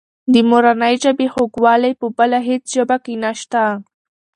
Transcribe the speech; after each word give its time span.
د 0.33 0.35
مورنۍ 0.49 0.93
ژبې 1.03 1.27
خوږوالی 1.33 1.91
په 2.01 2.05
بله 2.17 2.37
هېڅ 2.49 2.63
ژبه 2.75 2.97
کې 3.03 3.13
نشته. 3.23 3.63